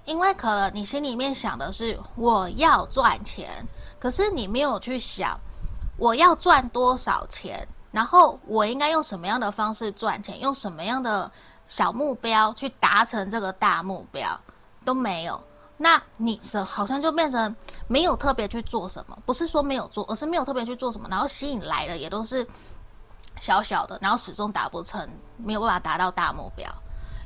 [0.06, 3.62] 因为可能你心里面想的是我要赚钱，
[3.98, 5.38] 可是你没有去想
[5.98, 11.30] 我要赚多少钱，然后我应该用什么样的方式赚钱，用什么样的
[11.68, 14.40] 小目标去达成这个大目标
[14.82, 15.38] 都没有。
[15.82, 17.56] 那你是好像就变成
[17.88, 22.46] 没有特别去做什么，不是说没有做，而是没有特别去做什么，然后吸引来的也都是
[23.40, 26.70] 小小的，然后始终达不成，没有办法达到大目标，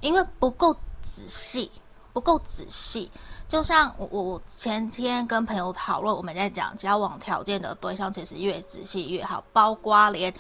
[0.01, 1.69] 因为不够仔细，
[2.13, 3.11] 不够仔细。
[3.49, 10.33] 就像我我前天跟朋友讨论，我们在讲交往条件的对象，其实越仔细越好，包括连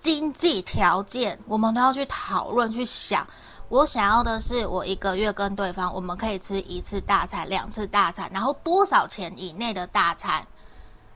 [0.00, 3.26] 经济条件，我们都要去讨论去想。
[3.72, 10.46] 我想要的是，我一个月跟对方，我们可以吃一次大餐、两次大餐，然后多少钱以内的大餐。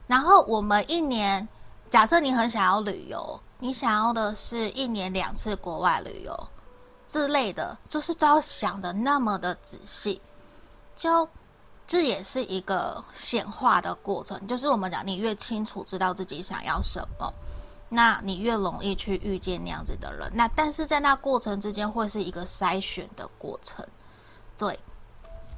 [0.06, 1.46] 然后我们一年，
[1.90, 6.48] 假设你很想要旅游，你想要的是一年两次国外旅游
[7.06, 10.18] 之类的，就是都要想得那么的仔细。
[10.96, 11.28] 就
[11.86, 17.30] 这也是一个显化的过程，就是我们讲，你越清楚知道自己想要什么。
[17.88, 23.86] 那你越容易去遇见那样子的人，那但是在那过程之间会是一个筛选的过程，
[24.58, 24.78] 对，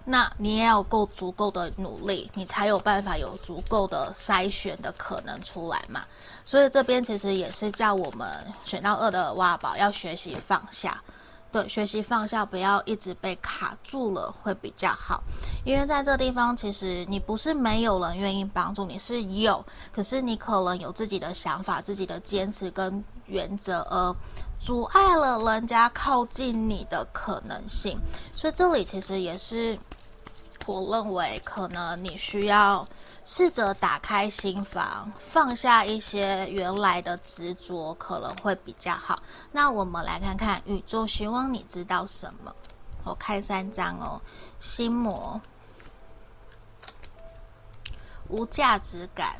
[0.04, 6.04] 那你也要够足够的努力，你才有办法有足够的筛选的可能出来嘛。
[6.44, 8.28] 所以这边其实也是叫我们
[8.64, 11.02] 选到二的挖宝要学习放下。
[11.50, 15.22] 对，学习放下，不要一直被卡住了，会比较好。
[15.64, 24.14] 因为在这地方，其实你不是没有人愿意帮助你，是有，可是你可能有自己的想法、自己的坚持跟原则，而
[24.60, 27.98] 阻碍了人家靠近你的可能性。
[28.34, 29.78] 所以这里其实也是，
[30.66, 32.86] 我认为可能你需要。
[33.30, 39.22] 试着打开心房，放下一些原来的执着，可能会比较好。
[39.52, 42.50] 那我们来看看宇宙希望你知道什么。
[43.04, 44.18] 我开三张哦，
[44.58, 45.38] 心魔、
[48.28, 49.36] 无价值感、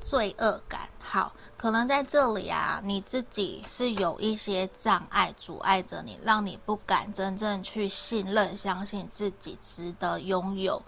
[0.00, 0.88] 罪恶感。
[1.00, 10.80] 好，可能在这里啊，你自己是有一些障碍阻碍着你，让你不敢真正去信任、相信自己值得拥有。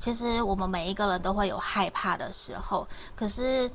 [0.00, 3.70] 其实我们每一个人都会有害怕的时候，可是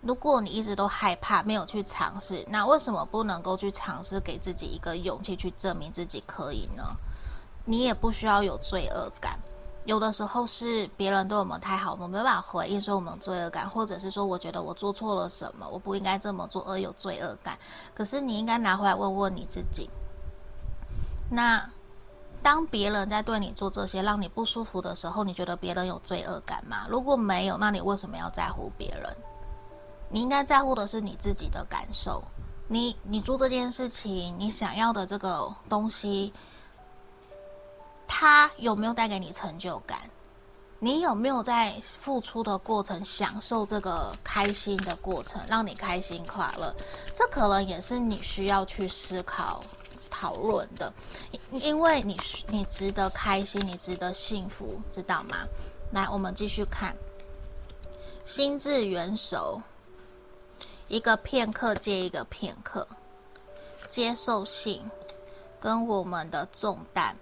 [0.00, 6.82] 如果你一直都害怕，没有去尝试，那为什么不能够去尝试，给自己一个勇气去证明自己可以呢？
[7.64, 9.38] 你也不需要有罪恶感，
[9.84, 17.56] 有的时候是别人对我们太好，我们没办法回应，说我们罪恶感，或者是说我觉得我做错了什么，我不应该这么做而有罪恶感。
[17.94, 19.88] 可是你应该拿回来问问你自己，
[21.30, 21.70] 那。
[22.42, 26.86] 当别人在对你做这些让你不舒服的时候，你觉得别人有罪恶感吗？
[26.88, 29.16] 如果没有，那你为什么要在乎别人？
[30.08, 32.22] 你应该在乎的是你自己的感受。
[32.68, 36.32] 你你做这件事情，你想要的这个东西，
[38.06, 39.98] 它有没有带给你成就感？
[40.78, 46.74] 你有没有在付出的过程享受这个开心的过程，让你开心快乐？
[47.14, 49.62] 这可能也是你需要去思考。
[50.10, 50.92] 讨论的，
[51.50, 52.16] 因为你
[52.48, 55.46] 你值得开心，你值得幸福，知道吗？
[55.92, 56.96] 来，我们继续看，
[58.24, 59.60] 心智元首，
[60.88, 62.86] 一个片刻接一个片刻，
[63.88, 64.82] 接受性
[65.60, 67.14] 跟我们的重担，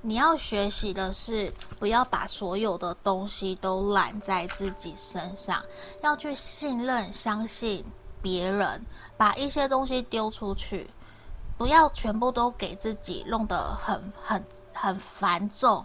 [0.00, 5.62] 你要学习的是不要把所有的东西都揽在自己身上，
[6.02, 7.84] 要去信任、相信
[8.22, 8.84] 别人，
[9.16, 10.88] 把一些东西丢出去。
[11.58, 15.84] 不要全部都给自己弄得很很很繁重，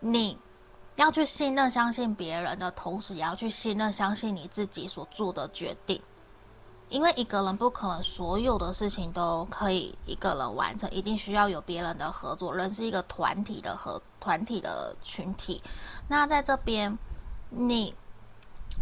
[0.00, 0.38] 你
[0.96, 6.00] 要去信任、相信别人的同时，也要去信任、相信你自己所做的决定。
[6.88, 12.54] 因为一个人不可能所有的事情都可以一个人完成，一定需要有别人的合作。
[12.54, 15.62] 人是一个团体的合团体的群体。
[16.08, 16.98] 那在这边，
[17.50, 17.94] 你。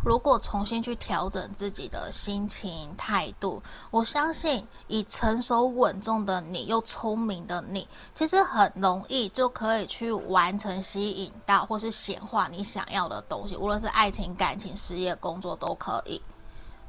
[0.02, 16.20] 如果重新去调整自己的心情态度，我相信以成熟稳重的你，又聪明的你，其实很容易就可以去完成、吸引到或是显化你想要的东西，无论是爱情、感情、事业、工作都可以，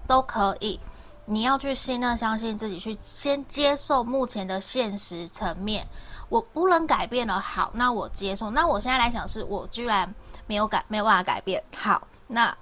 [0.06, 0.78] 都可以。
[1.26, 5.88] 你要去信任、相信自己，去先接受目前的现实层面。
[6.28, 8.52] 我不能改变了，好，那我接受。
[8.52, 10.14] 那我现在来想，是我居然
[10.48, 11.64] 没有改，没有办法改变。
[11.74, 12.54] 好，那。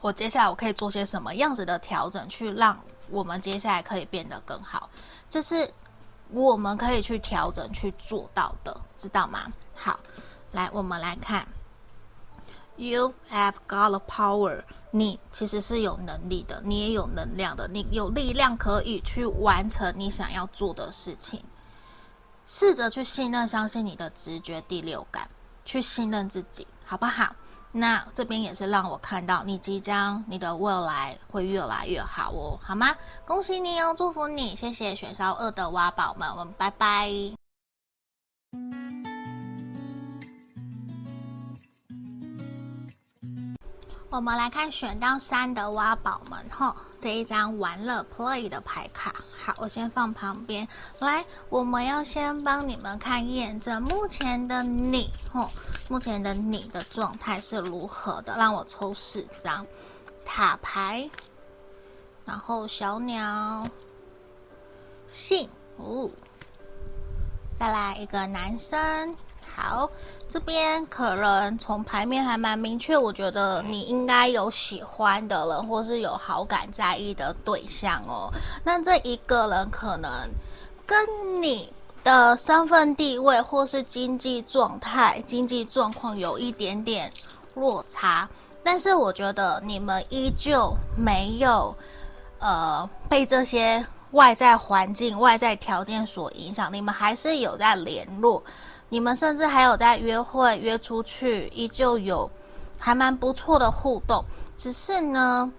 [0.00, 2.78] 我接下来我可以做些什么样子的调整，去让
[3.10, 4.88] 我们接下来可以变得更好，
[5.28, 5.72] 这是
[6.30, 9.50] 我们可以去调整去做到的，知道吗？
[9.74, 9.98] 好，
[10.52, 11.46] 来，我们来看
[12.76, 21.42] ，You have got the power，你其实是有能力的，你也有能量的，你有力量可以去完成你想要做的事情。
[22.46, 25.28] 试着去信任、相信你的直觉、第六感，
[25.64, 27.34] 去信任自己，好不好？
[27.70, 32.94] 那这边也是让我看到你即将，你的未来会越来越好哦，好吗？
[33.26, 37.12] 恭喜你哦，祝福你，谢谢选烧二的挖宝们，我们拜拜。
[44.10, 49.14] 我们来看选到三的挖宝们，吼，这一张玩乐 play 的牌卡。
[49.44, 50.66] 好，我先放旁边。
[51.00, 55.50] 来，我们要先帮你们看验证目前的你，吼，
[55.88, 58.36] 目前的你的状态是如何的？
[58.36, 59.66] 让我抽四张
[60.24, 61.08] 塔牌，
[62.26, 63.66] 然后小鸟
[65.08, 66.10] 信哦，
[67.58, 69.16] 再来一个男生。
[69.56, 69.90] 好，
[70.28, 78.30] 这边可能从牌面还蛮明确，我觉得你应该有喜欢的人，或是有好感在意的对象哦。
[78.62, 80.10] 那这一个人可能
[80.86, 81.72] 跟你
[82.08, 87.10] 的身份地位或是经济状态、经济状况有一点点
[87.54, 88.26] 落差，
[88.64, 91.76] 但是我觉得你们依旧没有
[92.38, 98.42] 呃被这些外在环境、外在条件所影响，你们还是有在联络。
[98.88, 102.30] 你们甚至还有在约会、约出去，依旧有
[102.78, 104.24] 还蛮不错的互动。
[104.56, 105.52] 只是呢，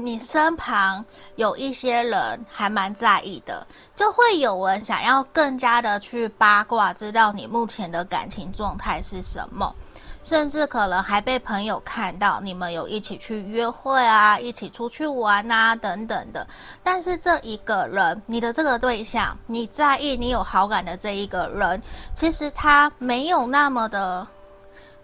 [0.00, 1.04] 你身旁
[1.36, 9.74] 有一些人还蛮在意的，就会有人想要更加的去八卦，知道你目前的感情状态是什么。
[10.22, 16.46] 甚至可能还被朋友看到你们有一起去约会啊，一起出去玩啊，等等的。
[16.82, 21.82] 但是这一个人，你的这个对象，你在意、你有好感的这一个人，
[22.14, 24.26] 其实他没有那么的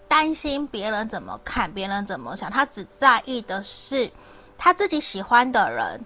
[0.07, 4.11] 担心别人怎么看、别人怎么想，他只在意的是
[4.57, 6.01] 他自己喜欢的人。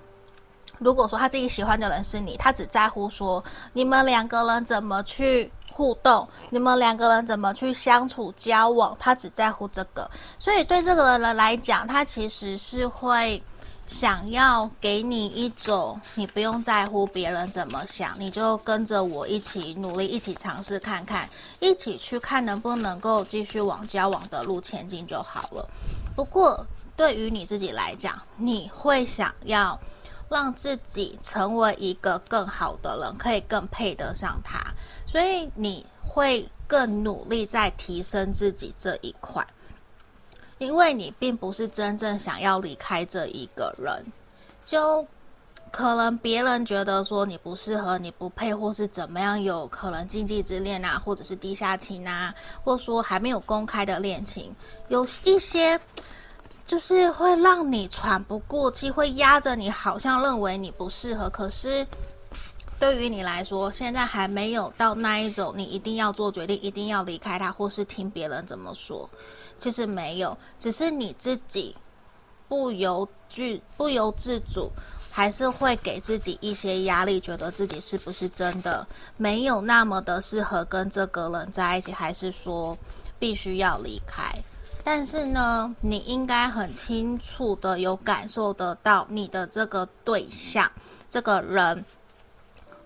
[0.79, 3.43] 如果说他自己喜欢的人是你，他只在乎说
[3.73, 5.51] 你们两个人怎么去。
[5.73, 8.95] 互动，你们两个人怎么去相处交往？
[9.01, 13.43] 他只在乎这个，所以对这个人来讲，他其实是会
[13.87, 21.27] 想要给你一种，你不用在乎别人怎么想，你就跟着我一起努力，一起尝试看看，
[21.61, 25.67] 一起去看能不能够继续往交往的路前进就好了。
[26.15, 26.67] 不过
[27.01, 29.81] 对于你自己来讲，你会想要
[30.29, 34.61] 让自己成为一个更好的人，可以更配得上他。
[35.07, 39.43] 所以你会更努力在提升自己这一块，
[40.59, 44.05] 因为你并不是真正想要离开这一个人，
[44.67, 45.03] 就
[45.71, 54.55] 可能别人觉得说你不适合，你不配，或是怎么样，有可能禁忌之恋啊，或者是地下情啊，或说还没有公开的恋情，
[54.89, 55.81] 有一些
[56.71, 61.85] 就是会让你喘不过气，会压着你，好像认为你不适合，可是。
[62.79, 69.11] 对于你来说，现在还没有到那一种，你一定要做决定，一定要离开他，或是听别人怎么说。
[69.59, 71.75] 其实没有，只是你自己
[72.47, 74.71] 不由自不由自主，
[75.11, 82.79] 还是会给自己一些压力，觉得自己是不是真的没有那么的适合跟这个人在一起，还是说
[83.19, 84.33] 必须要离开？
[84.93, 90.69] 但是呢，你应该很清楚的有感受得到，你的这个对象，
[91.09, 91.85] 这个人。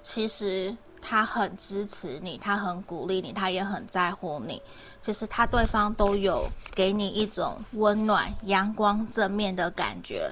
[0.03, 4.61] 其实他很支持你，他很鼓励你，他也很在乎你。
[5.01, 10.31] 其实他对方都有给你一种温暖、阳光、正面的感觉，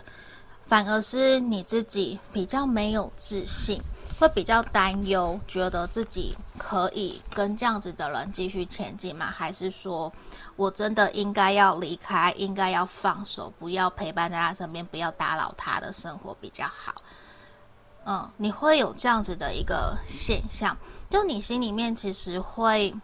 [0.67, 3.81] 反而是你自己比较没有自信，
[4.19, 9.27] 会比较担忧，觉得自己可以跟这样子的人继续前进吗？
[9.27, 10.13] 还是说
[10.57, 16.95] 我真的应该要离开，应该要放手，不要陪伴在他身边，不要打扰他的生活比较好？
[18.05, 20.77] 嗯，你会有这样子的一个现象，
[21.11, 22.95] 就你心里面其实会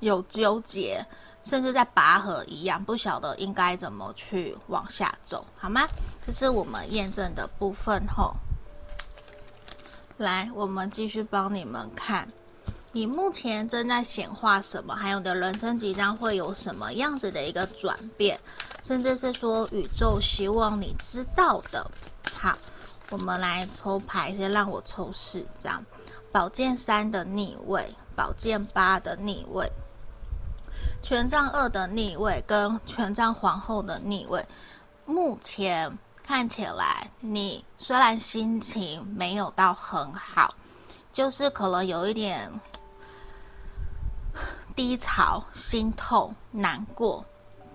[0.00, 1.04] 有纠结，
[1.42, 5.86] 甚至在拔河一样，不晓得应该怎么去往下走，好吗？
[6.24, 8.34] 这是我们验证的部分吼。
[10.18, 12.26] 来，我们继续帮你们看，
[12.90, 18.38] 你目前正在显化什么，还有你的人生即将会有什么样子的一个转变，
[18.82, 21.88] 甚至是说宇宙希望你知道的，
[22.32, 22.58] 好。
[23.10, 25.82] 我们来抽牌，先让我抽四张：
[26.30, 29.70] 宝剑三的逆位，宝剑八的逆位，
[31.00, 34.44] 权杖二的逆位，跟权杖皇后的逆位。
[35.06, 35.90] 目前
[36.28, 40.54] 看起来，你虽然心情没有到很好，
[41.10, 42.52] 就是可能有一点
[44.76, 47.24] 低潮、心痛、难过。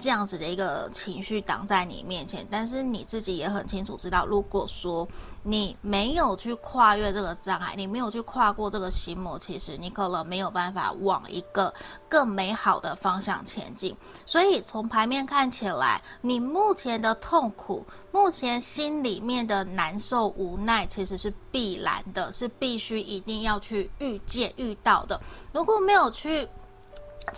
[0.04, 5.08] 这样子的一个情绪挡在你面前，但是你自己也很清楚知道，如果说
[5.44, 11.74] 你没有去跨越这个障碍，你没有去跨过这个心魔，其实你可能没有办法往一个
[12.10, 13.96] 更美好的方向前进。
[14.26, 25.18] 所以从牌面看起来，你目前的痛苦，目前心里面的难受、无奈，其实是必然的，是必须一定要去遇见、遇到的。
[25.54, 26.46] 如果没有去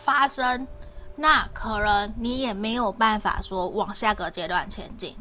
[0.03, 0.67] 发生，
[1.15, 5.15] 那可能你也没有办法说往下个阶段前进，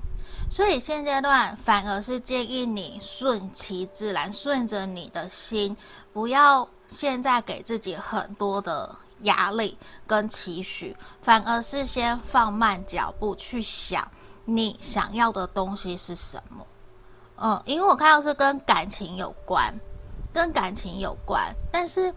[0.50, 5.76] 所以现阶段反而是建议你顺其自然，顺着你的心，
[6.12, 14.10] 不要现在给自己很多的压力跟期许，反而是先放慢脚步去想
[14.44, 16.66] 你想要的东西是什么。
[17.36, 19.72] 嗯，因为我看到是跟感情有关，
[20.32, 22.12] 跟感情有关，但是。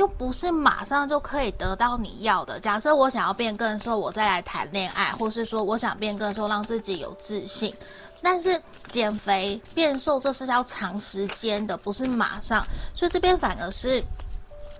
[0.00, 2.58] 又不是马上就可以得到你要的。
[2.58, 7.70] 假设我想要变更瘦，我再来谈恋爱，或是说我想变更瘦，让自己有自信。
[8.22, 12.66] 但是减肥变瘦这是要长时间的，不是马上。
[12.94, 14.02] 所以这边反而是。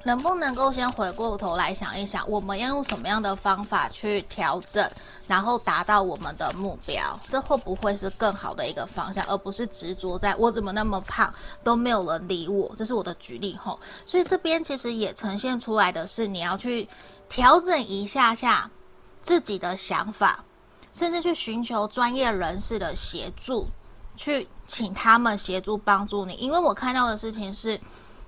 [0.03, 4.91] 能不能够先回过头来想一想，我们要用什么样的方法去调整，
[5.27, 7.21] 然后达到我们的目标？
[7.29, 11.33] 这会不会是更好的一个方向，而不是执着在我怎么那么胖
[11.63, 12.75] 都没有人理我？
[12.79, 13.79] 这是我的举例吼。
[14.07, 16.89] 所以这边其实也呈现出来的是，你要去
[17.29, 18.71] 调整一下下
[19.21, 20.43] 自己的想法，
[20.95, 23.69] 甚至去寻求专业人士的协助，
[24.17, 26.33] 去请他们协助帮助你。
[26.37, 27.79] 因为我看到的事情是，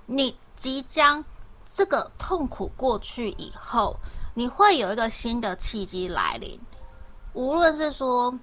[0.05, 1.25] 你即将。
[1.73, 3.95] 这个痛苦过去以后，
[4.35, 6.59] 你会有一个新的契机来临。
[7.33, 8.37] 无论是说，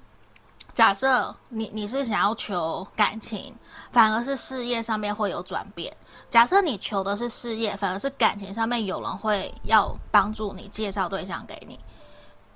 [0.74, 3.55] 假设你你是想要求感情，
[3.93, 5.93] 反而是事业上面会有转变；
[6.28, 11.78] 假设你求的是事业，反而是感情上面有人会要帮助你介绍对象给你。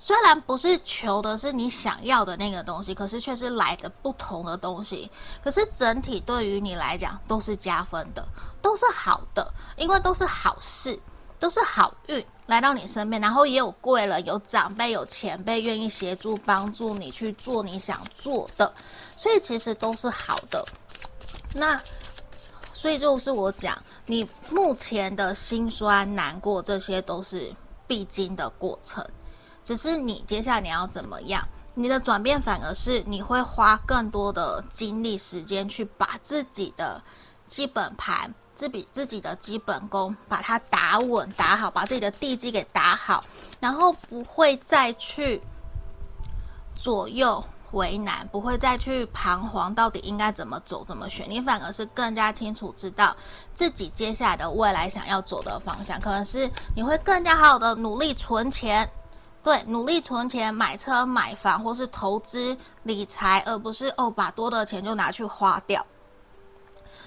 [0.04, 5.10] 虽然不是求的是你想要的那个东西，可是却是来的不同的东西。
[5.42, 8.22] 可是整体对于你来讲都是加分的，
[8.60, 11.00] 都是好的，因为都是好事，
[11.38, 13.18] 都是好运来到你身边。
[13.18, 18.70] 然后也有贵人，有长辈，有前辈愿意协助帮助你去做你想做的，
[19.16, 20.62] 所以其实都是好的。
[21.54, 21.80] 那
[22.74, 27.50] 所以就是我讲，你目前的辛酸难过，这些都是
[27.86, 29.02] 必经的过程。
[29.64, 31.42] 只是你接下来你要怎么样？
[31.76, 37.02] 你的转变反而是你会花更多的精力时间去把自己的
[37.48, 43.24] 基本盘、自己自己的基本功把它打稳、打好，把自己的地基给打好，
[43.58, 45.42] 然后不会再去
[46.76, 47.42] 左右
[47.72, 51.28] 为难，不会再去彷徨，到底应该怎么走、怎么选。
[51.28, 53.16] 你反而是更加清楚知道
[53.52, 58.88] 自己接下来的未来想要走的方向，可能是你会更加好的努力存钱。
[59.44, 65.84] 对，努力存钱买车买房，或是投资理财，而不是哦把多的钱就拿去花掉。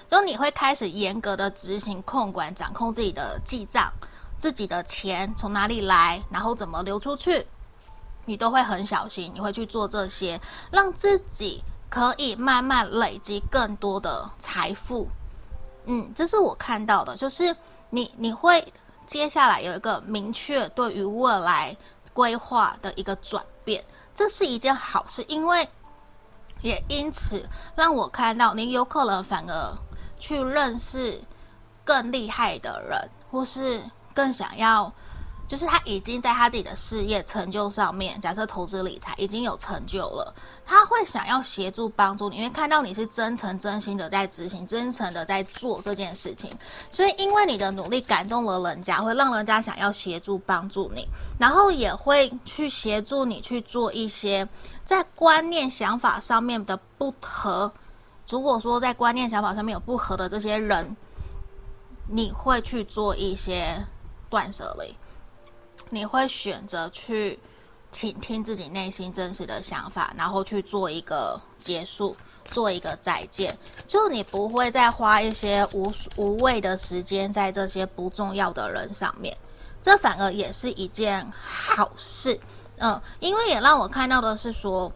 [0.06, 3.92] 就你会开始严格的执行控管、掌控自己的记账，
[4.38, 7.44] 自己的钱从哪里来，然后怎么流出去，
[8.24, 9.32] 你都会很小心。
[9.34, 11.60] 你会去做这些，让自己
[11.90, 15.08] 可以慢慢累积更多的财富。
[15.86, 17.54] 嗯，这是我看到的，就是
[17.90, 18.72] 你你会
[19.08, 21.76] 接下来有一个明确对于未来。
[22.18, 25.68] 规划的一个转变，这是一件好事，因为
[26.62, 29.78] 也因此让我看到您有可能反而
[30.18, 31.22] 去认识
[31.84, 33.80] 更厉害的人，或是
[34.12, 34.92] 更想要。
[35.48, 40.32] 就是他已经在他自己的事业成就上面，假设投资理财已经有成就了，
[40.66, 46.52] 他会想要协助帮助你，因为看到你是真诚真心的在执行，真诚的在做这件事情，
[46.90, 51.08] 所以因为你的努力感动了人家，会让人家想要协助帮助你，
[51.40, 54.46] 然后也会去协助你去做一些
[54.84, 57.72] 在观念想法上面的不合。
[58.28, 60.94] 如果说在观念想法上面有不合的这些人，
[62.06, 63.82] 你会去做一些
[64.28, 64.94] 断舍离。
[65.90, 67.38] 你会选择去
[67.90, 72.14] 倾听自己内心真实的想法，然后去做一个结束，
[72.44, 73.56] 做一个再见。
[73.86, 79.34] 就你不会再花一些无无谓的时间在这些不重要的人上面，
[79.80, 82.38] 这反而也是一件好事。
[82.76, 84.92] 嗯，因为也让我看到的是说，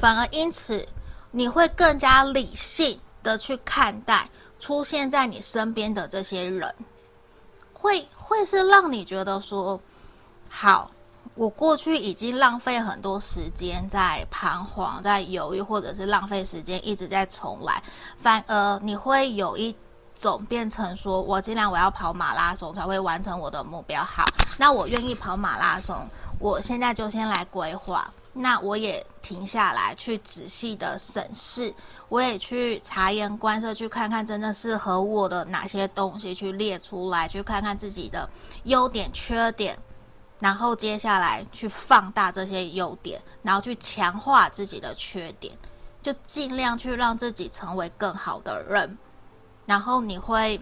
[0.00, 0.84] 反而因此
[1.30, 6.74] 你会更加理性的去看待出现在你身边的这些人，
[7.72, 9.80] 会会是让你觉得说。
[10.52, 10.90] 好，
[11.36, 17.80] 我过去已经浪费很多时间在彷徨、在犹豫，或者是浪费时间一直在重来，
[18.18, 19.74] 反而你会有一
[20.14, 24.24] 种变成说，我尽量我要跑马拉松才会完成我的目标，好，
[24.58, 25.96] 那我愿意跑马拉松，
[26.40, 31.72] 我现在就先来规划，那我也停下来去仔细的审视，
[32.08, 38.28] 我也去察言观色，去看看真正适合我的哪些东西，去列出来，去看看自己的
[38.64, 39.78] 优点、缺点。
[40.40, 45.54] 然后接下来去放大这些优点，然后去强化自己的缺点，
[46.02, 48.98] 就尽量去让自己成为更好的人。
[49.66, 50.58] 然后你会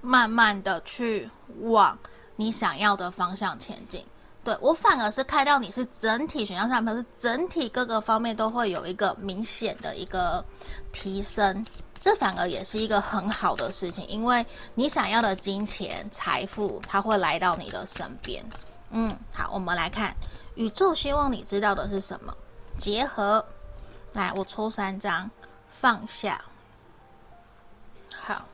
[0.00, 1.28] 慢慢的去
[1.62, 1.98] 往
[2.36, 4.04] 你想要的方向前进。
[4.44, 10.44] 对，我反而是看到你是整体选项上面是整体各个方面都会有一个明显的一个
[10.92, 11.64] 提升，
[12.00, 18.44] 这反而也是一个很好的事情，因为你想要的金钱财富，它会来到你的身边。
[18.92, 20.14] 嗯，好，我们来看
[20.54, 22.34] 宇宙希望你知道的是什么？
[22.78, 23.44] 结合，
[24.12, 25.30] 来，我抽三张，
[25.80, 26.42] 放下，
[28.14, 28.44] 好，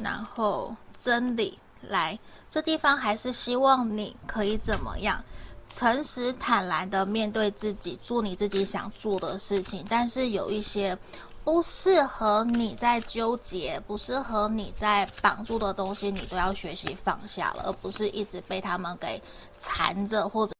[0.00, 2.18] 然后真理，来，
[2.50, 5.22] 这地方还是希望你可以怎么样？
[5.70, 10.98] 诚实坦然的面对自己，做你自己想做的事情，但是有一些。
[11.44, 19.22] 不适合你在纠结，不适合你在绑住的东西，你都要学习放下了，而不是一直被他们给
[19.58, 20.53] 缠着，或者